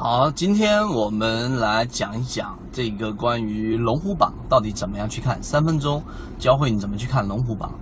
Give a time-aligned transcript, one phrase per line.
[0.00, 6.00] 好，今天我们来讲一讲这个关于龙虎榜到底怎么样去看，三分钟
[6.38, 7.72] 教会你怎么去看龙虎榜。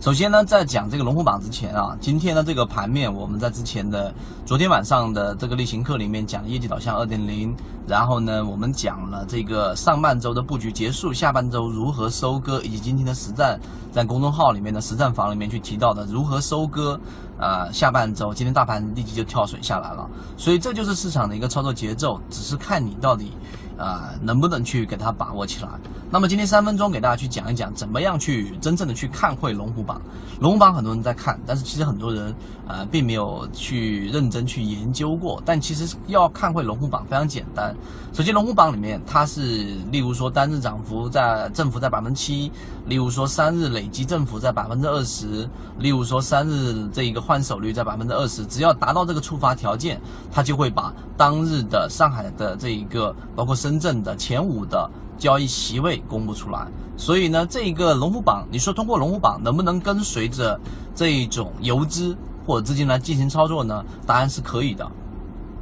[0.00, 4.14] 首先呢，在讲这个龙虎榜之前啊，今天的这个盘面，我们在之前的
[4.46, 7.52] 昨天晚上的这个例行课里面讲业绩导向二点零，
[7.88, 13.58] 然后呢，我们讲了这个上半周的布局结束，下半周如何收割，以及今天的实战，
[13.90, 17.00] 在公众号里面的实战房里面去提到的如何收割，
[17.44, 23.32] 呃，下半周今天大盘立即就跳水下来了，所以这就是市场的一个操作节奏，只是看你到底。
[23.76, 25.68] 啊，能不能去给它把握起来？
[26.08, 30.00] 那么今天三分钟给大家去讲一讲，怎么样去真正的去看会龙虎榜。
[30.38, 32.32] 龙虎榜很多人在看，但是其实很多人
[32.68, 35.42] 呃并没有去认真去研究过。
[35.44, 37.74] 但其实要看会龙虎榜非常简单。
[38.12, 42.52] 首先龙虎榜里面它是，例如说单日涨幅在振幅在百分之七，
[42.86, 45.48] 例如说三日累计振幅在百分之二十，
[45.80, 53.52] 例如说三日这一个换换手率在百分之二十，只要达到这个触发条件，它就会把当日的上海的这一个包括。
[53.64, 56.66] 深圳的前五的交易席位公布出来，
[56.98, 60.60] 所以呢，这一个龙虎榜，你说通过龙虎榜能不能跟随着
[60.94, 62.14] 这一种游资
[62.46, 63.82] 或者资金来进行操作呢？
[64.06, 64.86] 答案是可以的，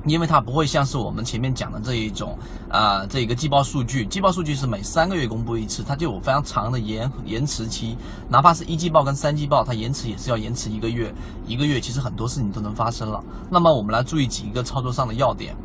[0.04, 2.36] 因为它不会像是我们前面讲的这一种
[2.68, 7.96] 啊，这个季报数据，季报数据是每三个月公布一次，它就有非常长的延延迟期，
[8.28, 11.14] 哪怕是一季报跟三季报，它延迟也是要延迟一个月，
[11.46, 13.22] 一个月其实很多事情都能发生了。
[13.50, 15.56] 那么我们来注意几个操作上的要点。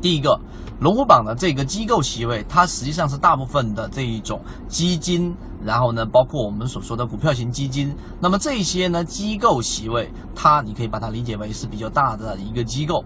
[0.00, 0.38] 第一个，
[0.80, 7.92] 龙虎榜的这个机构席位，它实际上是大部分的这一种基金，然后呢，包括我们所说的股票型基金。
[8.20, 13.04] 那么这些呢，机构席位，它你可以把它理解为是比较大的一个机构。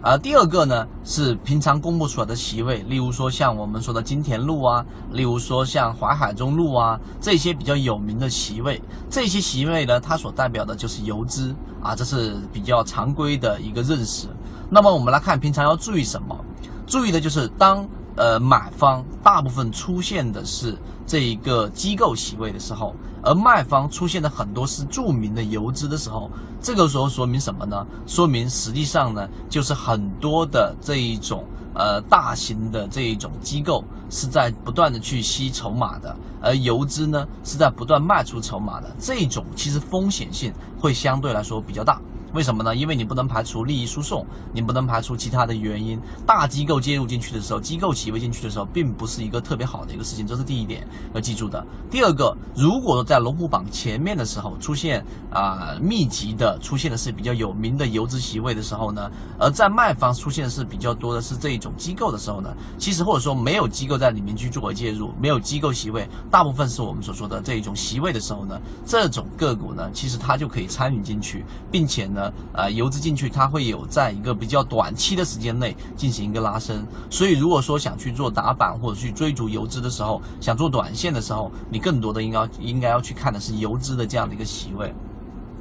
[0.00, 14.28] 而，第二个呢是平常公布出来的席位，例如说像我们说的金田路啊，例如说像淮海中路啊，这些比较有名的席位，这些席位呢，它所代表的就是游资啊，这是比较常规的一个认识。
[14.70, 16.44] 那么我们来看平常要注意什么？
[16.86, 20.74] 注意的就是当呃买方大部分出现的是
[21.06, 26.30] 这一个机构席位的时候，而卖方出现的很多是著名的游资的时候，
[26.62, 27.86] 这个时候说明什么呢？
[28.06, 31.44] 说明实际上呢，就是很多的这一种
[31.74, 40.50] 呃大型的这一种机构是在不断的去吸筹码的，而游资呢是在不断卖出筹码的，这种其实风险性
[40.80, 42.00] 会相对来说比较大。
[42.32, 42.76] 为什么呢？
[42.76, 45.98] 因为你不能排除利益输送，你不能排除其他的原因。
[46.26, 51.64] 大机构介入进去的时候，机构企位进去的时候，并不是一个特别好的一个事情，这是第一点要记住的。
[51.90, 55.02] 第二个，如果在龙虎榜前面的时候出现
[55.32, 72.17] 啊密集的出现的是比较有名的游资席位的时候呢，而在卖方出现的是比较多的是这一种机构的时候呢，其实或者说没有机构在里面去做介入，没有机构席位，大部分是我们所说的这一种席位的时候呢，这种个股呢，其实它就可以参与进去，并且呢。
[72.52, 76.86] 呃，游资进去，它会有在一个比较短期的时间内进行一个拉升。
[77.10, 84.94] 所以，如果说想去做打板或者去追逐游资的时候，想做短线的时候，你更多的应该应该要去看的是游资的这样的一个席位，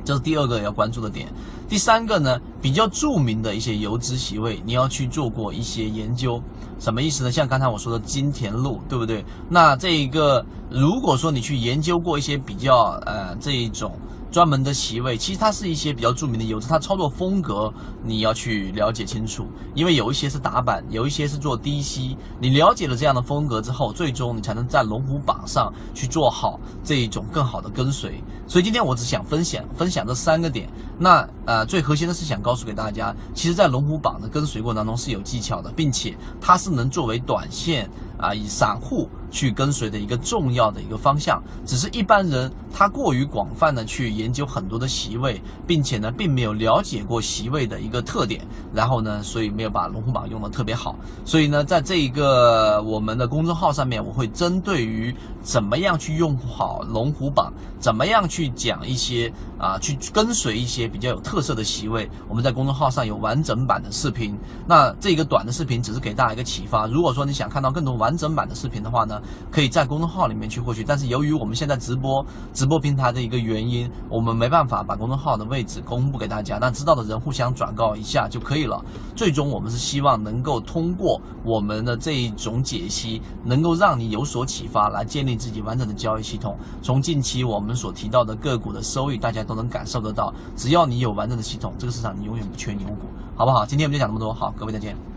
[0.04, 1.28] 这是第二个要关注的点。
[1.70, 6.42] 第三个呢，比较著名的一些游资席位，你要去做过一些研究，
[6.80, 7.32] 什么意思呢？
[7.32, 9.24] 像刚才我说的金田路，对不对？
[9.50, 13.92] 那这一个，如果说你去研究过一些比较呃这一种。
[14.30, 17.74] 专门的席位，其实它是一些比较著名的游资，它操作风格
[18.04, 22.16] 你要去了解清楚，因为有一些是打板，有一些是做低吸。
[22.40, 28.22] 你了解了这样的风格之后，最终你才能在龙虎榜上去做好这一种更好的跟随。
[28.48, 30.70] 所以今天我只想分享分享这三个点。
[31.00, 39.10] 那呃，最核心的是想告诉给大家，其实，在龙虎榜的跟随过程当中是有技巧的，并且它是能作为短线啊以散户。
[39.30, 48.42] 去跟随的一个重要的一个方向，只是一般人他过于广泛的去研究很多的席位，并且呢，并没有了解过席位的一个特点，
[48.74, 50.96] 然后呢，所以没有把龙虎榜用的特别好。
[51.26, 64.38] 所以呢，在这一个我们的公众号上面，我会针对于怎么样去用好龙虎榜，怎么样去讲一些啊，去跟随一些比较有特色的席位，我们在公众号上有完整版的视频。
[64.66, 66.88] 那这个短的视频只是给大家一个启发。
[66.88, 69.17] 如果说你想看到更多完整版的视频的话呢？
[69.52, 76.58] 可以在公众号里面去获取，但是由于我们现在直播直播平台的一个原因，我们没办法把公众号的位置公布给大家。
[76.60, 78.84] 那知道的人互相转告一下就可以了。
[79.16, 86.58] 最终我们是希望能够通过我们的这一种解析，能够让你有所启发，来建立自己完整的交易系统。
[86.82, 90.34] 从近期我们所提到的个股的收益，大家都能感受得到。
[90.56, 93.66] 只要你有完整的系统，这个市场你永远不缺牛股，好不好？
[93.66, 95.17] 今天我们就讲这么多，好，各位再见。